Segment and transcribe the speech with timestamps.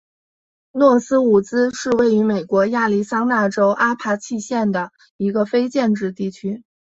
[0.71, 6.63] 诺斯伍兹是位于美国亚利桑那州阿帕契县的一个非建制地区。